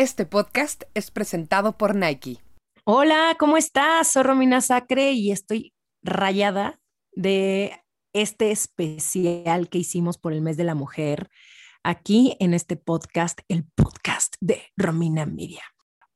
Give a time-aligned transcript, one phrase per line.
[0.00, 2.38] Este podcast es presentado por Nike.
[2.84, 4.10] Hola, ¿cómo estás?
[4.10, 6.80] Soy Romina Sacre y estoy rayada
[7.12, 7.78] de
[8.14, 11.28] este especial que hicimos por el mes de la mujer
[11.82, 15.64] aquí en este podcast, el podcast de Romina Media.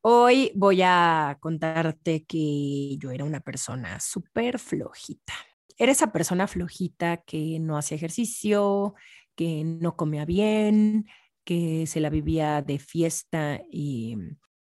[0.01, 5.35] Hoy voy a contarte que yo era una persona súper flojita.
[5.77, 8.95] Era esa persona flojita que no hacía ejercicio,
[9.37, 11.05] que no comía bien,
[11.45, 14.17] que se la vivía de fiesta y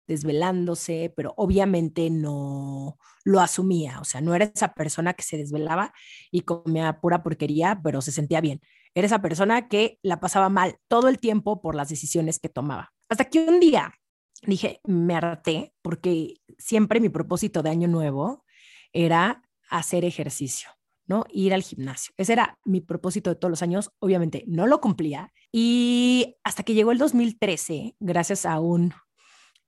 [0.06, 5.92] desvelándose, pero obviamente no lo asumía, o sea, no era esa persona que se desvelaba
[6.32, 8.60] y comía pura porquería, pero se sentía bien.
[8.94, 12.92] Era esa persona que la pasaba mal todo el tiempo por las decisiones que tomaba.
[13.08, 13.94] Hasta que un día
[14.42, 18.44] dije, me harté, porque siempre mi propósito de año nuevo
[18.92, 20.70] era hacer ejercicio.
[21.06, 21.24] ¿no?
[21.32, 22.14] Ir al gimnasio.
[22.16, 23.90] Ese era mi propósito de todos los años.
[23.98, 25.32] Obviamente no lo cumplía.
[25.52, 28.92] Y hasta que llegó el 2013, gracias a un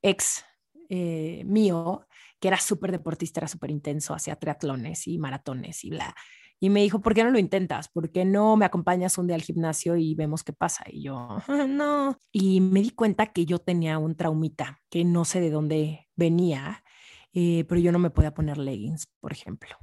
[0.03, 0.45] ex
[0.89, 2.07] eh, mío
[2.39, 6.15] que era súper deportista, era súper intenso, hacía triatlones y maratones y bla.
[6.59, 7.89] Y me dijo, ¿por qué no lo intentas?
[7.89, 10.85] ¿Por qué no me acompañas un día al gimnasio y vemos qué pasa?
[10.89, 11.39] Y yo,
[11.69, 12.19] no.
[12.31, 16.85] Y me di cuenta que yo tenía un traumita, que no sé de dónde venía,
[17.33, 19.77] eh, pero yo no me podía poner leggings, por ejemplo.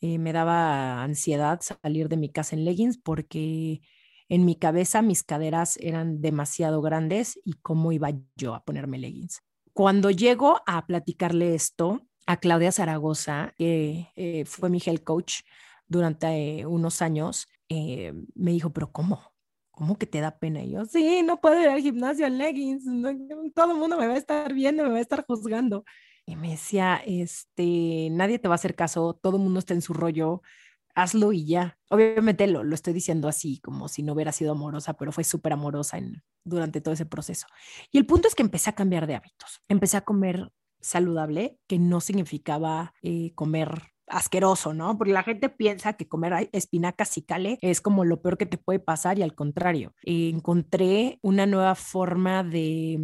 [0.00, 3.80] Eh, me daba ansiedad salir de mi casa en leggings porque
[4.28, 9.42] en mi cabeza mis caderas eran demasiado grandes y cómo iba yo a ponerme leggings.
[9.72, 15.40] Cuando llego a platicarle esto a Claudia Zaragoza, que eh, fue mi health coach
[15.86, 19.34] durante eh, unos años, me dijo, pero ¿cómo?
[19.72, 20.62] ¿Cómo que te da pena?
[20.62, 22.84] Y yo, sí, no puedo ir al gimnasio en leggings,
[23.54, 25.84] todo el mundo me va a estar viendo, me va a estar juzgando.
[26.26, 29.82] Y me decía, este, nadie te va a hacer caso, todo el mundo está en
[29.82, 30.42] su rollo,
[30.94, 31.78] hazlo y ya.
[31.90, 35.52] Obviamente lo, lo estoy diciendo así, como si no hubiera sido amorosa, pero fue súper
[35.52, 37.46] amorosa en, durante todo ese proceso.
[37.92, 39.60] Y el punto es que empecé a cambiar de hábitos.
[39.68, 40.50] Empecé a comer
[40.80, 44.98] saludable, que no significaba eh, comer asqueroso, ¿no?
[44.98, 48.58] Porque la gente piensa que comer espinacas y cale es como lo peor que te
[48.58, 52.98] puede pasar y al contrario, encontré una nueva forma de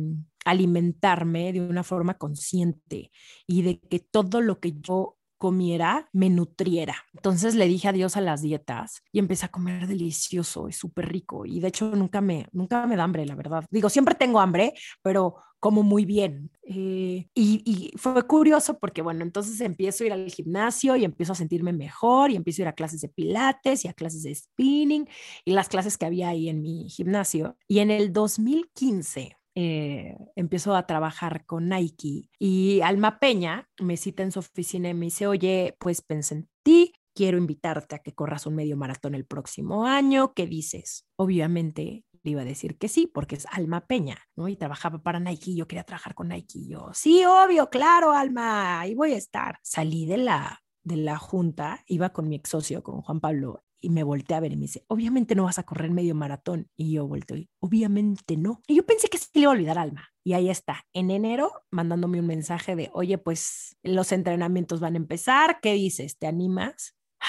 [0.45, 3.11] alimentarme de una forma consciente
[3.47, 6.95] y de que todo lo que yo comiera me nutriera.
[7.15, 11.47] Entonces le dije adiós a las dietas y empecé a comer delicioso y súper rico.
[11.47, 13.65] Y de hecho nunca me, nunca me da hambre, la verdad.
[13.71, 16.51] Digo, siempre tengo hambre, pero como muy bien.
[16.63, 21.33] Eh, y, y, fue curioso porque, bueno, entonces empiezo a ir al gimnasio y empiezo
[21.33, 24.35] a sentirme mejor y empiezo a ir a clases de pilates y a clases de
[24.35, 25.09] spinning
[25.47, 27.57] y las clases que había ahí en mi gimnasio.
[27.67, 34.23] Y en el 2015 eh, empiezo a trabajar con Nike y Alma Peña me cita
[34.23, 38.15] en su oficina y me dice, oye, pues pensé en ti, quiero invitarte a que
[38.15, 41.07] corras un medio maratón el próximo año, ¿qué dices?
[41.17, 44.49] Obviamente le iba a decir que sí, porque es Alma Peña, ¿no?
[44.49, 48.95] Y trabajaba para Nike, yo quería trabajar con Nike, yo, sí, obvio, claro, Alma, ahí
[48.95, 49.59] voy a estar.
[49.63, 53.91] Salí de la, de la junta, iba con mi ex socio, con Juan Pablo, y
[53.91, 56.69] me volteé a ver y me dice, obviamente no vas a correr medio maratón.
[56.77, 58.63] Y yo volteé, obviamente no.
[58.67, 60.09] Y yo pensé que se le iba a olvidar Alma.
[60.23, 64.99] Y ahí está, en enero, mandándome un mensaje de, oye, pues los entrenamientos van a
[64.99, 66.19] empezar, ¿qué dices?
[66.19, 66.97] ¿Te animas?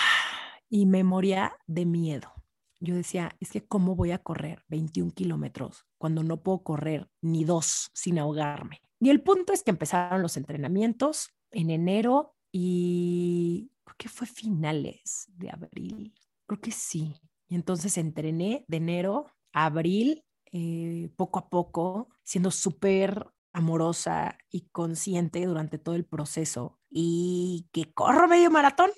[0.73, 2.31] Y me moría de miedo.
[2.79, 7.44] Yo decía, es que ¿cómo voy a correr 21 kilómetros cuando no puedo correr ni
[7.44, 8.81] dos sin ahogarme?
[9.01, 15.28] Y el punto es que empezaron los entrenamientos en enero y creo que fue finales
[15.33, 16.13] de abril
[16.51, 17.16] Creo que sí.
[17.47, 24.68] Y entonces entrené de enero a abril, eh, poco a poco, siendo súper amorosa y
[24.68, 26.77] consciente durante todo el proceso.
[26.89, 28.92] Y que corro medio maratón.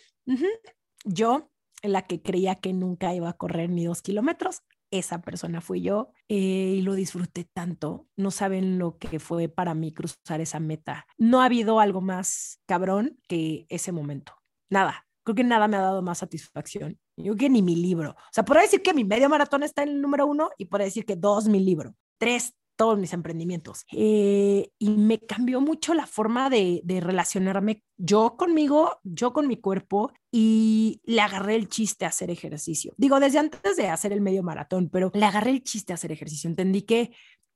[1.05, 1.51] Yo,
[1.83, 6.09] la que creía que nunca iba a correr ni dos kilómetros, esa persona fui yo
[6.29, 8.07] eh, y lo disfruté tanto.
[8.15, 11.05] No saben lo que fue para mí cruzar esa meta.
[11.19, 14.33] No ha habido algo más cabrón que ese momento.
[14.71, 16.99] Nada, creo que nada me ha dado más satisfacción.
[17.17, 18.11] Yo que ni mi libro.
[18.11, 20.85] O sea, podría decir que mi medio maratón está en el número uno y podría
[20.85, 21.95] decir que dos mi libro.
[22.17, 23.85] Tres, todos mis emprendimientos.
[23.91, 29.57] Eh, y me cambió mucho la forma de, de, relacionarme yo conmigo, yo con mi
[29.57, 32.93] cuerpo y le agarré el chiste a hacer ejercicio.
[32.97, 36.11] Digo, desde antes de hacer el medio maratón, pero le agarré el chiste a hacer
[36.11, 36.49] ejercicio.
[36.49, 37.11] Entendí que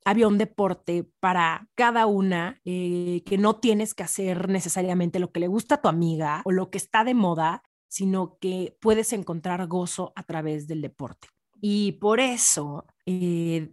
[0.08, 5.40] había un deporte para cada una, eh, que no tienes que hacer necesariamente lo que
[5.40, 9.66] le gusta a tu amiga o lo que está de moda, sino que puedes encontrar
[9.66, 11.28] gozo a través del deporte.
[11.60, 13.68] Y por eso eh,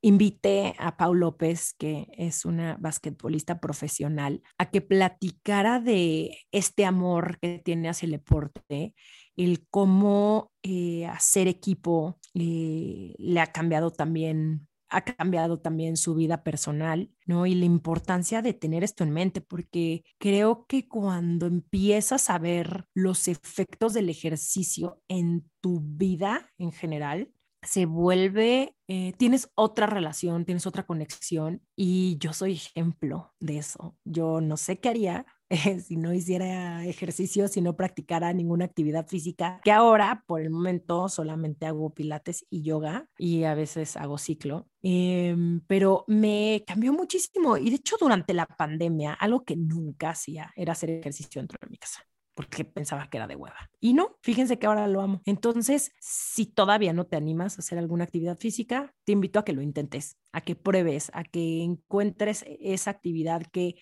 [0.00, 7.38] invité a Pau López, que es una basquetbolista profesional, a que platicara de este amor
[7.38, 8.94] que tiene hacia el deporte,
[9.36, 16.42] el cómo eh, hacer equipo eh, le ha cambiado también ha cambiado también su vida
[16.42, 17.46] personal, ¿no?
[17.46, 22.86] Y la importancia de tener esto en mente, porque creo que cuando empiezas a ver
[22.94, 27.32] los efectos del ejercicio en tu vida en general,
[27.62, 33.96] se vuelve, eh, tienes otra relación, tienes otra conexión y yo soy ejemplo de eso.
[34.04, 35.26] Yo no sé qué haría
[35.86, 41.08] si no hiciera ejercicio, si no practicara ninguna actividad física, que ahora por el momento
[41.08, 47.56] solamente hago pilates y yoga y a veces hago ciclo, em, pero me cambió muchísimo
[47.56, 51.68] y de hecho durante la pandemia algo que nunca hacía era hacer ejercicio dentro de
[51.70, 52.04] mi casa
[52.38, 53.68] porque pensaba que era de hueva.
[53.80, 55.22] Y no, fíjense que ahora lo amo.
[55.24, 59.52] Entonces, si todavía no te animas a hacer alguna actividad física, te invito a que
[59.52, 63.74] lo intentes, a que pruebes, a que encuentres esa actividad que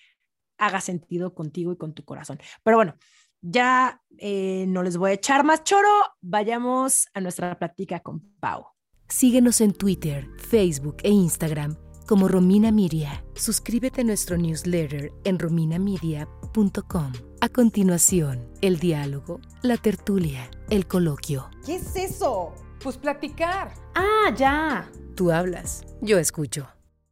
[0.58, 2.38] haga sentido contigo y con tu corazón.
[2.62, 2.96] Pero bueno,
[3.40, 5.88] ya eh, no les voy a echar más choro,
[6.20, 8.66] vayamos a nuestra plática con Pau.
[9.08, 11.76] Síguenos en Twitter, Facebook e Instagram
[12.06, 13.24] como Romina Miria.
[13.34, 17.12] Suscríbete a nuestro newsletter en rominamedia.com.
[17.40, 21.50] A continuación, el diálogo, la tertulia, el coloquio.
[21.64, 22.54] ¿Qué es eso?
[22.82, 23.74] Pues platicar.
[23.94, 24.90] Ah, ya.
[25.14, 26.68] Tú hablas, yo escucho.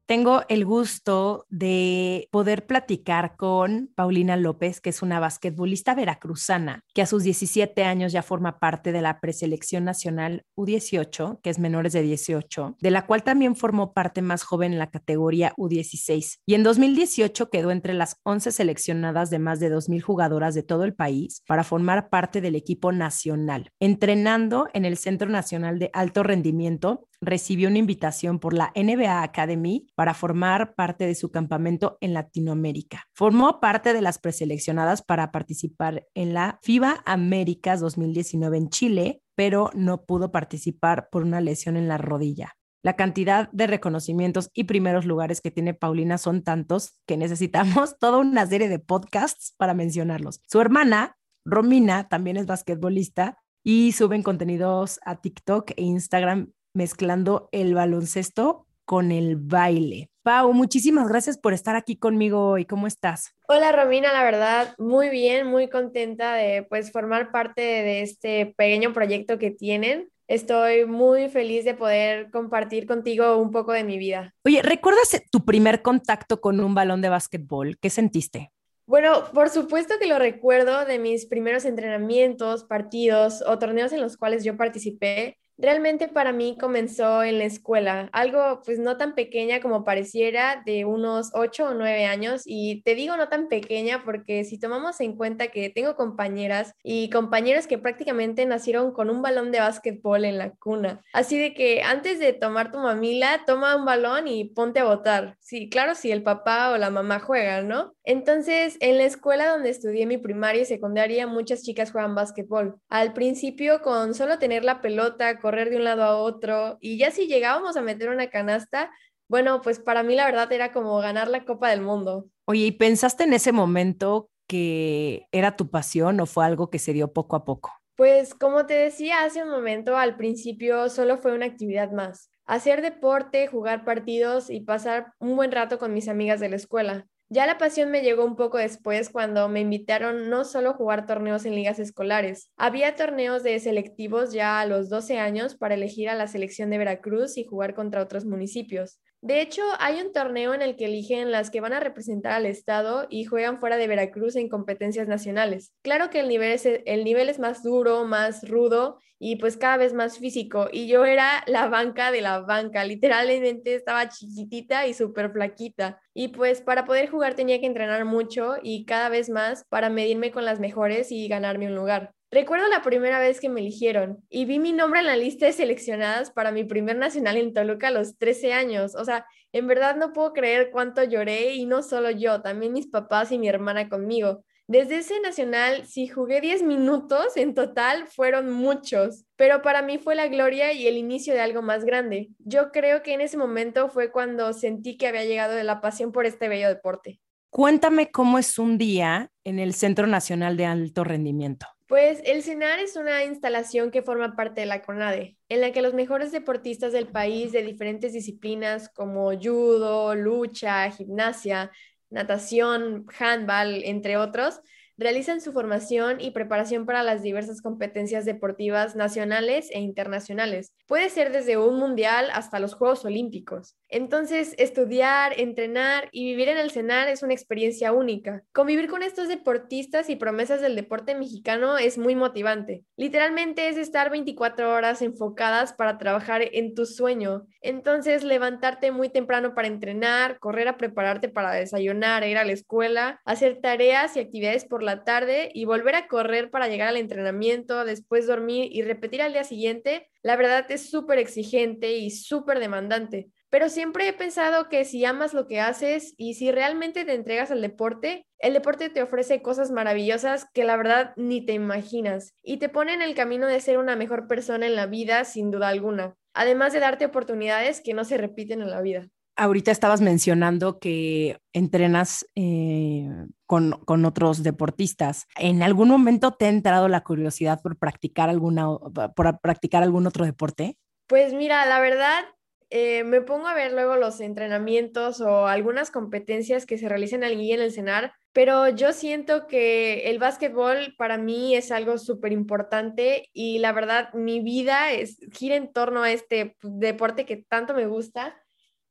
[0.06, 7.00] Tengo el gusto de poder platicar con Paulina López, que es una basquetbolista veracruzana, que
[7.00, 11.94] a sus 17 años ya forma parte de la preselección nacional U18, que es menores
[11.94, 16.40] de 18, de la cual también formó parte más joven en la categoría U16.
[16.44, 20.84] Y en 2018 quedó entre las 11 seleccionadas de más de 2.000 jugadoras de todo
[20.84, 26.22] el país para formar parte del equipo nacional, entrenando en el Centro Nacional de Alto
[26.22, 32.14] Rendimiento recibió una invitación por la NBA Academy para formar parte de su campamento en
[32.14, 33.04] Latinoamérica.
[33.14, 39.70] Formó parte de las preseleccionadas para participar en la FIBA Américas 2019 en Chile, pero
[39.74, 42.54] no pudo participar por una lesión en la rodilla.
[42.84, 48.18] La cantidad de reconocimientos y primeros lugares que tiene Paulina son tantos que necesitamos toda
[48.18, 50.40] una serie de podcasts para mencionarlos.
[50.46, 51.16] Su hermana,
[51.46, 59.12] Romina, también es basquetbolista y suben contenidos a TikTok e Instagram mezclando el baloncesto con
[59.12, 60.10] el baile.
[60.22, 62.64] Pau, muchísimas gracias por estar aquí conmigo hoy.
[62.64, 63.34] ¿Cómo estás?
[63.46, 68.92] Hola Romina, la verdad, muy bien, muy contenta de pues formar parte de este pequeño
[68.92, 70.08] proyecto que tienen.
[70.26, 74.34] Estoy muy feliz de poder compartir contigo un poco de mi vida.
[74.44, 77.76] Oye, ¿recuerdas tu primer contacto con un balón de básquetbol?
[77.78, 78.50] ¿Qué sentiste?
[78.86, 84.16] Bueno, por supuesto que lo recuerdo de mis primeros entrenamientos, partidos o torneos en los
[84.16, 85.38] cuales yo participé.
[85.56, 90.84] Realmente para mí comenzó en la escuela, algo pues no tan pequeña como pareciera, de
[90.84, 92.42] unos 8 o 9 años.
[92.44, 97.10] Y te digo no tan pequeña porque si tomamos en cuenta que tengo compañeras y
[97.10, 101.02] compañeros que prácticamente nacieron con un balón de básquetbol en la cuna.
[101.12, 105.36] Así de que antes de tomar tu mamila, toma un balón y ponte a votar.
[105.40, 107.94] Sí, claro, si el papá o la mamá juegan, ¿no?
[108.04, 112.76] Entonces, en la escuela donde estudié mi primaria y secundaria, muchas chicas juegan básquetbol.
[112.88, 117.10] Al principio, con solo tener la pelota, correr de un lado a otro y ya
[117.10, 118.90] si llegábamos a meter una canasta,
[119.28, 122.30] bueno, pues para mí la verdad era como ganar la Copa del Mundo.
[122.46, 126.94] Oye, ¿y pensaste en ese momento que era tu pasión o fue algo que se
[126.94, 127.70] dio poco a poco?
[127.94, 132.30] Pues como te decía hace un momento, al principio solo fue una actividad más.
[132.46, 137.06] Hacer deporte, jugar partidos y pasar un buen rato con mis amigas de la escuela.
[137.34, 141.04] Ya la pasión me llegó un poco después cuando me invitaron no solo a jugar
[141.04, 146.08] torneos en ligas escolares, había torneos de selectivos ya a los 12 años para elegir
[146.08, 149.00] a la selección de Veracruz y jugar contra otros municipios.
[149.24, 152.44] De hecho, hay un torneo en el que eligen las que van a representar al
[152.44, 155.72] Estado y juegan fuera de Veracruz en competencias nacionales.
[155.80, 159.78] Claro que el nivel es, el nivel es más duro, más rudo y pues cada
[159.78, 160.68] vez más físico.
[160.70, 166.02] Y yo era la banca de la banca, literalmente estaba chiquitita y súper flaquita.
[166.12, 170.32] Y pues para poder jugar tenía que entrenar mucho y cada vez más para medirme
[170.32, 172.12] con las mejores y ganarme un lugar.
[172.34, 175.52] Recuerdo la primera vez que me eligieron y vi mi nombre en la lista de
[175.52, 178.96] seleccionadas para mi primer nacional en Toluca a los 13 años.
[178.96, 182.88] O sea, en verdad no puedo creer cuánto lloré y no solo yo, también mis
[182.88, 184.44] papás y mi hermana conmigo.
[184.66, 190.16] Desde ese nacional, si jugué 10 minutos, en total fueron muchos, pero para mí fue
[190.16, 192.30] la gloria y el inicio de algo más grande.
[192.40, 196.10] Yo creo que en ese momento fue cuando sentí que había llegado de la pasión
[196.10, 197.20] por este bello deporte.
[197.50, 201.68] Cuéntame cómo es un día en el Centro Nacional de Alto Rendimiento.
[201.86, 205.82] Pues el CENAR es una instalación que forma parte de la CONADE, en la que
[205.82, 211.70] los mejores deportistas del país de diferentes disciplinas como judo, lucha, gimnasia,
[212.08, 214.60] natación, handball, entre otros,
[214.96, 220.72] realizan su formación y preparación para las diversas competencias deportivas nacionales e internacionales.
[220.86, 223.76] Puede ser desde un mundial hasta los Juegos Olímpicos.
[223.88, 228.42] Entonces, estudiar, entrenar y vivir en el CENAR es una experiencia única.
[228.52, 232.84] Convivir con estos deportistas y promesas del deporte mexicano es muy motivante.
[232.96, 237.46] Literalmente es estar 24 horas enfocadas para trabajar en tu sueño.
[237.60, 243.20] Entonces, levantarte muy temprano para entrenar, correr a prepararte para desayunar, ir a la escuela,
[243.24, 247.84] hacer tareas y actividades por la tarde y volver a correr para llegar al entrenamiento,
[247.84, 253.28] después dormir y repetir al día siguiente, la verdad es súper exigente y súper demandante.
[253.50, 257.50] Pero siempre he pensado que si amas lo que haces y si realmente te entregas
[257.50, 262.58] al deporte, el deporte te ofrece cosas maravillosas que la verdad ni te imaginas y
[262.58, 265.68] te pone en el camino de ser una mejor persona en la vida sin duda
[265.68, 270.78] alguna, además de darte oportunidades que no se repiten en la vida ahorita estabas mencionando
[270.78, 273.08] que entrenas eh,
[273.46, 275.26] con, con, otros deportistas.
[275.36, 278.66] ¿En algún momento te ha entrado la curiosidad por practicar, alguna,
[279.14, 280.76] por practicar algún otro deporte?
[281.06, 282.24] Pues mira, la verdad,
[282.70, 287.52] eh, me pongo a ver luego los entrenamientos o algunas competencias que se realizan allí
[287.52, 293.28] en el CENAR, pero yo siento que el básquetbol para mí es algo súper importante
[293.32, 297.86] y la verdad mi vida es, gira en torno a este deporte que tanto me
[297.86, 298.34] gusta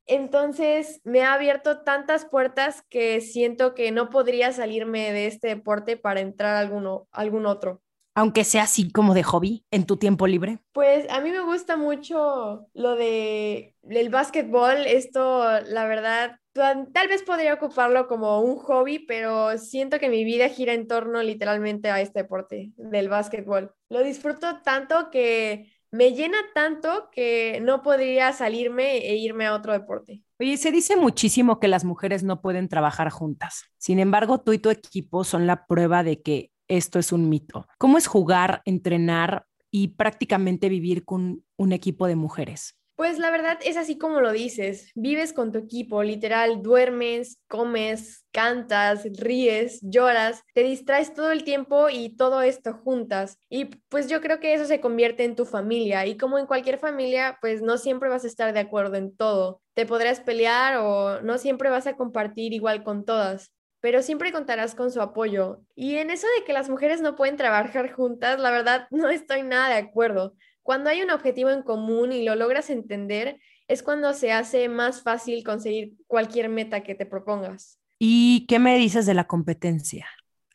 [0.06, 5.98] entonces me ha abierto tantas puertas que siento que no podría salirme de este deporte
[5.98, 7.82] para entrar a alguno, algún otro.
[8.16, 10.60] Aunque sea así como de hobby en tu tiempo libre.
[10.72, 14.86] Pues a mí me gusta mucho lo de el básquetbol.
[14.86, 20.50] Esto, la verdad, tal vez podría ocuparlo como un hobby, pero siento que mi vida
[20.50, 23.74] gira en torno literalmente a este deporte del básquetbol.
[23.90, 29.74] Lo disfruto tanto que me llena tanto que no podría salirme e irme a otro
[29.74, 30.24] deporte.
[30.40, 33.66] Oye, se dice muchísimo que las mujeres no pueden trabajar juntas.
[33.78, 37.68] Sin embargo, tú y tu equipo son la prueba de que esto es un mito.
[37.78, 42.76] ¿Cómo es jugar, entrenar y prácticamente vivir con un equipo de mujeres?
[42.96, 48.26] Pues la verdad es así como lo dices, vives con tu equipo, literal, duermes, comes,
[48.32, 53.40] cantas, ríes, lloras, te distraes todo el tiempo y todo esto juntas.
[53.50, 56.78] Y pues yo creo que eso se convierte en tu familia y como en cualquier
[56.78, 59.62] familia, pues no siempre vas a estar de acuerdo en todo.
[59.74, 63.52] Te podrás pelear o no siempre vas a compartir igual con todas
[63.84, 65.60] pero siempre contarás con su apoyo.
[65.76, 69.44] Y en eso de que las mujeres no pueden trabajar juntas, la verdad no estoy
[69.44, 70.36] nada de acuerdo.
[70.64, 75.04] Cuando hay un objetivo en común y lo logras entender, es cuando se hace más
[75.04, 77.80] fácil conseguir cualquier meta que te propongas.
[78.00, 80.08] ¿Y qué me dices de la competencia?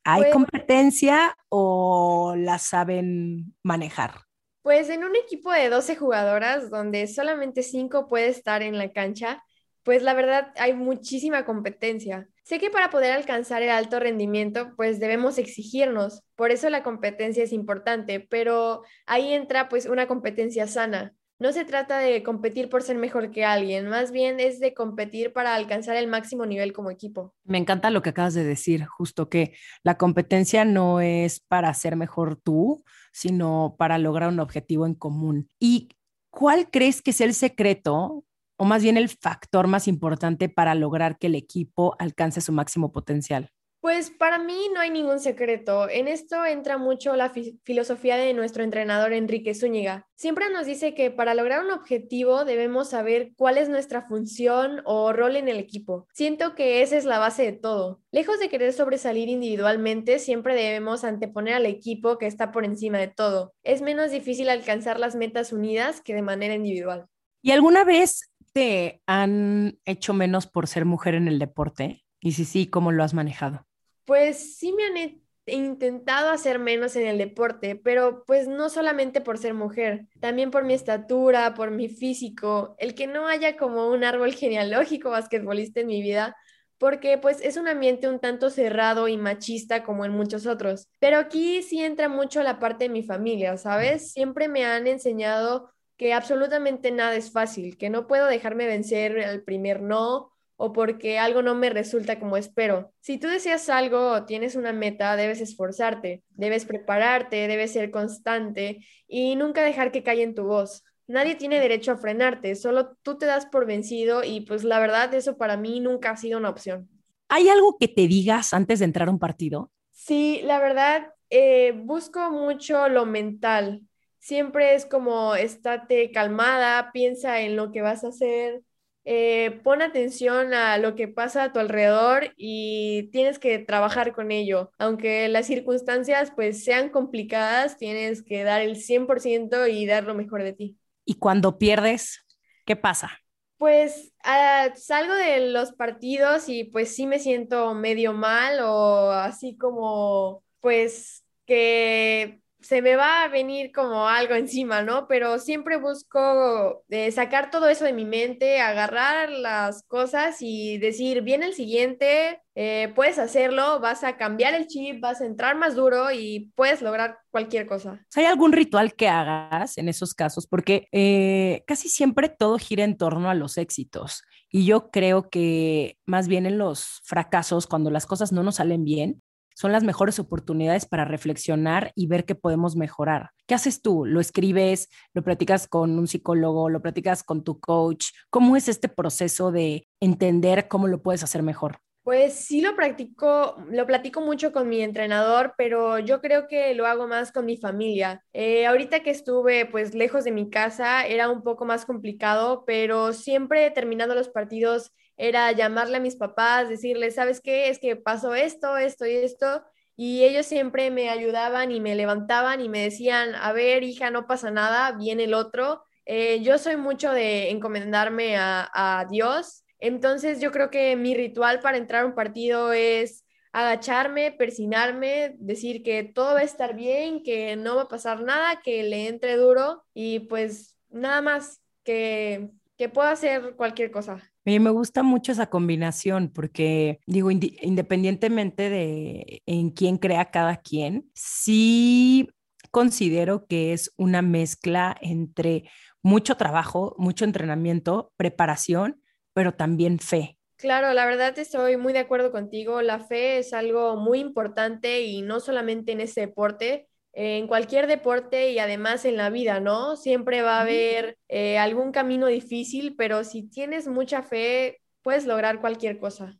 [0.05, 4.23] ¿Hay pues competencia o la saben manejar?
[4.63, 9.43] Pues en un equipo de 12 jugadoras, donde solamente 5 puede estar en la cancha,
[9.83, 12.29] pues la verdad hay muchísima competencia.
[12.49, 17.45] Sé que para poder alcanzar el alto rendimiento, pues debemos exigirnos, por eso la competencia
[17.45, 21.15] es importante, pero ahí entra pues una competencia sana.
[21.39, 25.35] No se trata de competir por ser mejor que alguien, más bien es de competir
[25.35, 27.35] para alcanzar el máximo nivel como equipo.
[27.45, 29.53] Me encanta lo que acabas de decir, justo que
[29.83, 35.51] la competencia no es para ser mejor tú, sino para lograr un objetivo en común.
[35.61, 35.91] ¿Y
[36.31, 38.25] cuál crees que es el secreto
[38.59, 42.93] o más bien el factor más importante para lograr que el equipo alcance su máximo
[42.93, 43.51] potencial?
[43.81, 45.89] Pues para mí no hay ningún secreto.
[45.89, 50.09] En esto entra mucho la filosofía de nuestro entrenador Enrique Zúñiga.
[50.17, 55.13] Siempre nos dice que para lograr un objetivo debemos saber cuál es nuestra función o
[55.13, 56.09] rol en el equipo.
[56.13, 58.03] Siento que esa es la base de todo.
[58.11, 63.09] Lejos de querer sobresalir individualmente, siempre debemos anteponer al equipo que está por encima de
[63.09, 63.55] todo.
[63.63, 67.07] Es menos difícil alcanzar las metas unidas que de manera individual.
[67.43, 72.05] ¿Y alguna vez te han hecho menos por ser mujer en el deporte?
[72.21, 73.67] Y si sí, ¿cómo lo has manejado?
[74.05, 79.39] Pues sí me han intentado hacer menos en el deporte, pero pues no solamente por
[79.39, 84.05] ser mujer, también por mi estatura, por mi físico, el que no haya como un
[84.05, 86.37] árbol genealógico basquetbolista en mi vida,
[86.79, 90.89] porque pues es un ambiente un tanto cerrado y machista como en muchos otros.
[91.01, 94.13] Pero aquí sí entra mucho la parte de mi familia, ¿sabes?
[94.13, 99.43] Siempre me han enseñado que absolutamente nada es fácil, que no puedo dejarme vencer al
[99.43, 102.93] primer no o porque algo no me resulta como espero.
[103.01, 108.85] Si tú deseas algo o tienes una meta, debes esforzarte, debes prepararte, debes ser constante
[109.07, 110.85] y nunca dejar que calle en tu voz.
[111.09, 115.13] Nadie tiene derecho a frenarte, solo tú te das por vencido y pues la verdad
[115.15, 116.89] eso para mí nunca ha sido una opción.
[117.29, 119.73] ¿Hay algo que te digas antes de entrar a un partido?
[119.91, 123.83] Sí, la verdad, eh, busco mucho lo mental.
[124.29, 128.61] Siempre es como estate calmada, piensa en lo que vas a hacer,
[129.07, 134.31] eh, pon atención a lo que pasa a tu alrededor y tienes que trabajar con
[134.31, 134.71] ello.
[134.77, 140.43] Aunque las circunstancias pues sean complicadas, tienes que dar el 100% y dar lo mejor
[140.43, 140.77] de ti.
[141.07, 142.21] Y cuando pierdes,
[142.67, 143.23] ¿qué pasa?
[143.57, 149.57] Pues ah, salgo de los partidos y pues sí me siento medio mal o así
[149.57, 155.07] como pues que se me va a venir como algo encima, ¿no?
[155.07, 161.23] Pero siempre busco eh, sacar todo eso de mi mente, agarrar las cosas y decir,
[161.23, 165.77] viene el siguiente, eh, puedes hacerlo, vas a cambiar el chip, vas a entrar más
[165.77, 168.05] duro y puedes lograr cualquier cosa.
[168.17, 170.49] ¿Hay algún ritual que hagas en esos casos?
[170.49, 174.23] Porque eh, casi siempre todo gira en torno a los éxitos.
[174.51, 178.83] Y yo creo que más bien en los fracasos, cuando las cosas no nos salen
[178.83, 179.23] bien,
[179.59, 183.31] son las mejores oportunidades para reflexionar y ver qué podemos mejorar.
[183.49, 184.05] ¿Qué haces tú?
[184.07, 184.89] ¿Lo escribes?
[185.15, 186.71] ¿Lo platicas con un psicólogo?
[186.71, 188.11] ¿Lo platicas con tu coach?
[188.31, 191.81] ¿Cómo es este proceso de entender cómo lo puedes hacer mejor?
[192.05, 196.87] Pues sí lo practico, lo platico mucho con mi entrenador, pero yo creo que lo
[196.87, 198.25] hago más con mi familia.
[198.33, 203.13] Eh, ahorita que estuve pues lejos de mi casa era un poco más complicado, pero
[203.13, 207.69] siempre terminando los partidos era llamarle a mis papás, decirles, ¿sabes qué?
[207.69, 209.63] Es que pasó esto, esto y esto.
[209.97, 214.27] Y ellos siempre me ayudaban y me levantaban y me decían, a ver, hija, no
[214.29, 215.83] pasa nada, viene el otro.
[216.07, 219.65] Eh, yo soy mucho de encomendarme a, a Dios.
[219.81, 225.83] Entonces yo creo que mi ritual para entrar a un partido es agacharme, persinarme, decir
[225.83, 229.37] que todo va a estar bien, que no va a pasar nada, que le entre
[229.37, 234.23] duro y pues nada más que, que pueda hacer cualquier cosa.
[234.49, 241.11] Mí me gusta mucho esa combinación porque, digo, independientemente de en quién crea cada quien,
[241.15, 242.29] sí
[242.71, 245.71] considero que es una mezcla entre
[246.03, 249.03] mucho trabajo, mucho entrenamiento, preparación,
[249.35, 250.39] pero también fe.
[250.57, 252.83] Claro, la verdad estoy muy de acuerdo contigo.
[252.83, 256.89] La fe es algo muy importante y no solamente en ese deporte,
[257.21, 259.97] en cualquier deporte y además en la vida, ¿no?
[259.97, 265.61] Siempre va a haber eh, algún camino difícil, pero si tienes mucha fe, puedes lograr
[265.61, 266.39] cualquier cosa.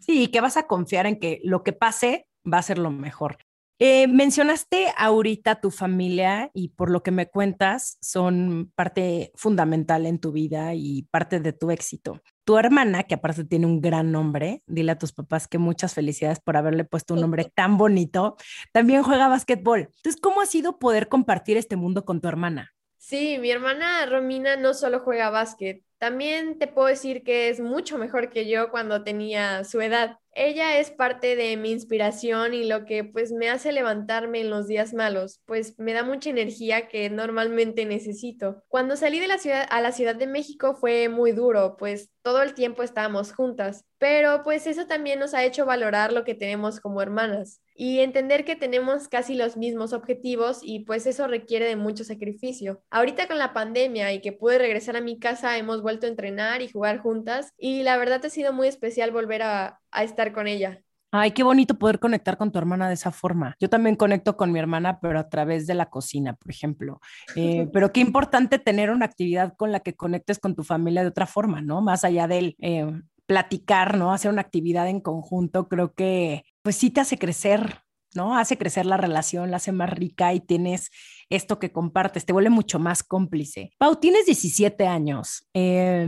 [0.00, 3.38] Sí, que vas a confiar en que lo que pase va a ser lo mejor.
[3.80, 10.18] Eh, mencionaste ahorita tu familia y por lo que me cuentas son parte fundamental en
[10.18, 12.20] tu vida y parte de tu éxito.
[12.44, 16.40] Tu hermana, que aparte tiene un gran nombre, dile a tus papás que muchas felicidades
[16.40, 18.36] por haberle puesto un nombre tan bonito,
[18.72, 19.90] también juega básquetbol.
[19.94, 22.72] Entonces, ¿cómo ha sido poder compartir este mundo con tu hermana?
[23.08, 27.96] Sí, mi hermana Romina no solo juega básquet, también te puedo decir que es mucho
[27.96, 30.18] mejor que yo cuando tenía su edad.
[30.32, 34.68] Ella es parte de mi inspiración y lo que pues me hace levantarme en los
[34.68, 38.62] días malos, pues me da mucha energía que normalmente necesito.
[38.68, 42.42] Cuando salí de la ciudad a la Ciudad de México fue muy duro, pues todo
[42.42, 46.78] el tiempo estábamos juntas, pero pues eso también nos ha hecho valorar lo que tenemos
[46.78, 51.76] como hermanas y entender que tenemos casi los mismos objetivos y pues eso requiere de
[51.76, 52.82] mucho sacrificio.
[52.90, 56.60] Ahorita con la pandemia y que pude regresar a mi casa hemos vuelto a entrenar
[56.60, 60.48] y jugar juntas y la verdad ha sido muy especial volver a, a estar con
[60.48, 60.82] ella.
[61.12, 63.54] Ay, qué bonito poder conectar con tu hermana de esa forma.
[63.60, 67.00] Yo también conecto con mi hermana, pero a través de la cocina, por ejemplo.
[67.36, 71.08] Eh, pero qué importante tener una actividad con la que conectes con tu familia de
[71.08, 71.80] otra forma, ¿no?
[71.80, 72.90] Más allá del eh,
[73.28, 74.12] platicar, ¿no?
[74.12, 77.82] Hacer una actividad en conjunto, creo que pues sí te hace crecer,
[78.14, 78.36] ¿no?
[78.36, 80.90] Hace crecer la relación, la hace más rica y tienes
[81.30, 83.70] esto que compartes, te vuelve mucho más cómplice.
[83.78, 85.48] Pau, tienes 17 años.
[85.54, 86.06] Eh,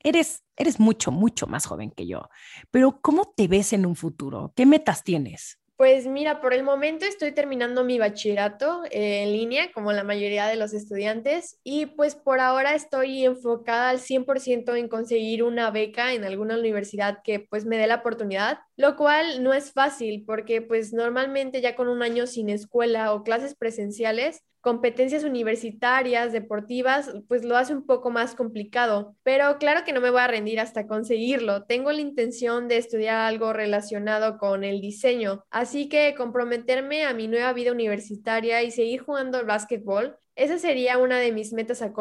[0.00, 2.28] eres, eres mucho, mucho más joven que yo,
[2.72, 4.52] pero ¿cómo te ves en un futuro?
[4.56, 5.60] ¿Qué metas tienes?
[5.76, 10.46] Pues mira, por el momento estoy terminando mi bachillerato eh, en línea, como la mayoría
[10.46, 16.12] de los estudiantes, y pues por ahora estoy enfocada al 100% en conseguir una beca
[16.12, 20.62] en alguna universidad que pues me dé la oportunidad, lo cual no es fácil porque
[20.62, 27.44] pues normalmente ya con un año sin escuela o clases presenciales, competencias universitarias, deportivas, pues
[27.44, 29.14] lo hace un poco más complicado.
[29.22, 31.64] Pero claro que no me voy a rendir hasta conseguirlo.
[31.64, 37.28] Tengo la intención de estudiar algo relacionado con el diseño, así que comprometerme a mi
[37.28, 41.92] nueva vida universitaria y seguir jugando al básquetbol, esa sería una de mis metas a,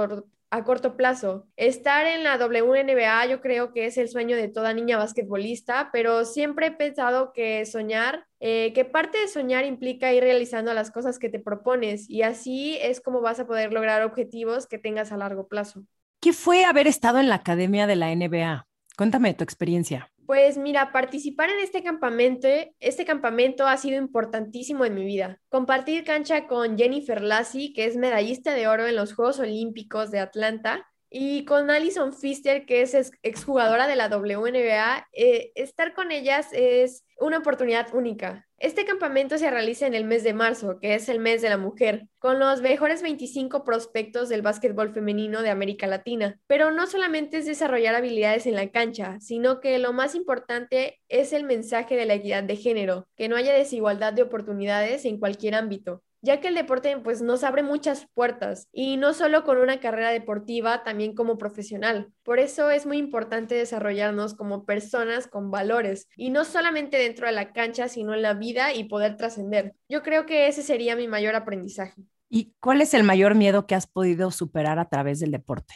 [0.54, 1.48] a corto plazo.
[1.58, 6.26] Estar en la WNBA yo creo que es el sueño de toda niña basquetbolista, pero
[6.26, 11.18] siempre he pensado que soñar, eh, que parte de soñar implica ir realizando las cosas
[11.18, 15.18] que te propones y así es como vas a poder lograr objetivos que tengas a
[15.18, 15.86] largo plazo.
[16.22, 18.68] ¿Qué fue haber estado en la academia de la NBA?
[18.96, 20.13] Cuéntame tu experiencia.
[20.26, 22.48] Pues mira, participar en este campamento,
[22.80, 25.40] este campamento ha sido importantísimo en mi vida.
[25.50, 30.20] Compartir cancha con Jennifer Lassie, que es medallista de oro en los Juegos Olímpicos de
[30.20, 36.48] Atlanta, y con Alison Pfister, que es exjugadora de la WNBA, eh, estar con ellas
[36.54, 38.48] es una oportunidad única.
[38.64, 41.58] Este campamento se realiza en el mes de marzo, que es el mes de la
[41.58, 46.40] mujer, con los mejores 25 prospectos del básquetbol femenino de América Latina.
[46.48, 51.34] Pero no solamente es desarrollar habilidades en la cancha, sino que lo más importante es
[51.34, 55.56] el mensaje de la equidad de género, que no haya desigualdad de oportunidades en cualquier
[55.56, 59.82] ámbito ya que el deporte pues nos abre muchas puertas y no solo con una
[59.82, 62.12] carrera deportiva, también como profesional.
[62.24, 67.34] Por eso es muy importante desarrollarnos como personas con valores y no solamente dentro de
[67.34, 69.76] la cancha, sino en la vida y poder trascender.
[69.90, 72.02] Yo creo que ese sería mi mayor aprendizaje.
[72.30, 75.76] ¿Y cuál es el mayor miedo que has podido superar a través del deporte?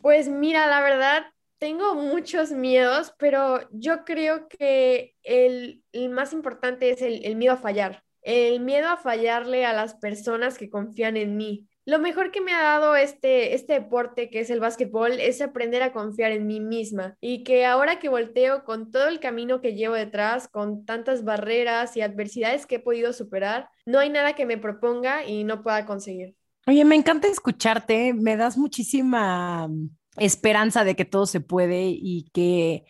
[0.00, 1.24] Pues mira, la verdad,
[1.58, 8.04] tengo muchos miedos, pero yo creo que el, más importante es el miedo a fallar
[8.28, 11.66] el miedo a fallarle a las personas que confían en mí.
[11.86, 15.82] Lo mejor que me ha dado este, este deporte que es el básquetbol es aprender
[15.82, 19.74] a confiar en mí misma y que ahora que volteo con todo el camino que
[19.74, 24.44] llevo detrás, con tantas barreras y adversidades que he podido superar, no hay nada que
[24.44, 26.34] me proponga y no pueda conseguir.
[26.66, 29.70] Oye, me encanta escucharte, me das muchísima
[30.18, 32.84] esperanza de que todo se puede y que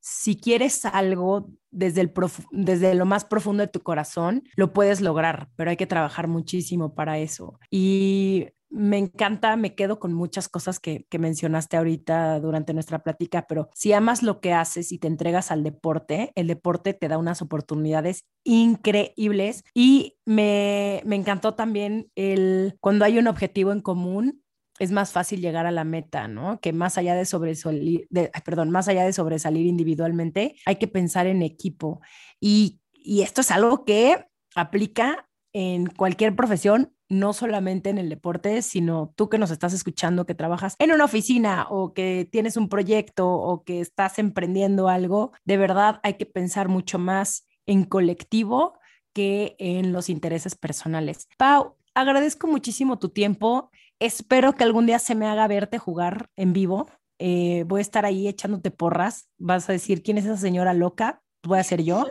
[0.00, 2.12] si quieres algo desde, el
[2.50, 6.94] desde lo más profundo de tu corazón, lo puedes lograr, pero hay que trabajar muchísimo
[6.94, 7.58] para eso.
[7.70, 13.46] Y me encanta, me quedo con muchas cosas que, que, mencionaste ahorita durante nuestra plática,
[13.48, 17.18] pero si amas lo que haces y te entregas al deporte, el deporte te da
[17.18, 24.42] unas oportunidades increíbles y me, me encantó también el cuando hay un objetivo en común,
[24.78, 26.60] es más fácil llegar a la meta, ¿no?
[26.60, 28.08] Que más allá de sobresalir,
[28.44, 32.00] perdón, más allá de sobresalir individualmente, hay que pensar en equipo.
[32.40, 38.60] Y, y esto es algo que aplica en cualquier profesión, no solamente en el deporte,
[38.62, 42.68] sino tú que nos estás escuchando, que trabajas en una oficina o que tienes un
[42.68, 48.78] proyecto o que estás emprendiendo algo, de verdad hay que pensar mucho más en colectivo
[49.14, 51.28] que en los intereses personales.
[51.38, 53.70] Pau, agradezco muchísimo tu tiempo.
[54.00, 56.88] Espero que algún día se me haga verte jugar en vivo.
[57.18, 59.28] Eh, voy a estar ahí echándote porras.
[59.38, 61.22] Vas a decir, ¿quién es esa señora loca?
[61.42, 62.06] Voy a ser yo.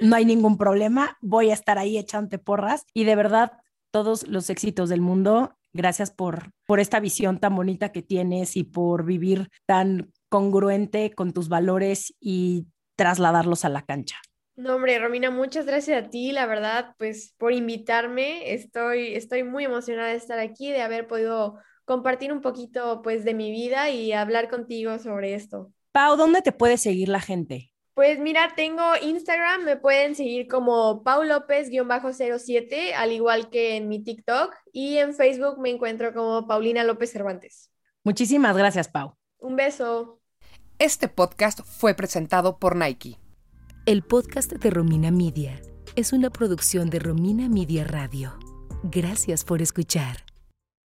[0.00, 1.18] No hay ningún problema.
[1.20, 2.84] Voy a estar ahí echándote porras.
[2.94, 3.52] Y de verdad,
[3.90, 5.56] todos los éxitos del mundo.
[5.72, 11.32] Gracias por, por esta visión tan bonita que tienes y por vivir tan congruente con
[11.32, 14.18] tus valores y trasladarlos a la cancha.
[14.56, 18.54] No, hombre, Romina, muchas gracias a ti, la verdad, pues por invitarme.
[18.54, 23.34] Estoy, estoy muy emocionada de estar aquí, de haber podido compartir un poquito pues de
[23.34, 25.72] mi vida y hablar contigo sobre esto.
[25.90, 27.72] Pau, ¿dónde te puede seguir la gente?
[27.94, 34.02] Pues mira, tengo Instagram, me pueden seguir como Pau López-07, al igual que en mi
[34.02, 37.70] TikTok, y en Facebook me encuentro como Paulina López Cervantes.
[38.02, 39.16] Muchísimas gracias, Pau.
[39.38, 40.20] Un beso.
[40.80, 43.16] Este podcast fue presentado por Nike.
[43.86, 45.60] El podcast de Romina Media
[45.94, 48.32] es una producción de Romina Media Radio.
[48.82, 50.23] Gracias por escuchar.